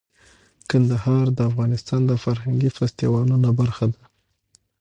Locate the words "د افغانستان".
1.33-2.01